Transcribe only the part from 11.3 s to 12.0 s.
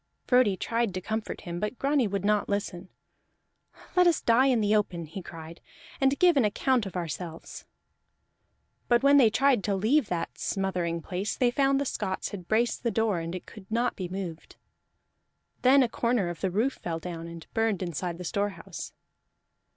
they found the